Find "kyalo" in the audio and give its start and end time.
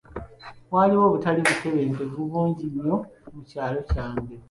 3.49-3.79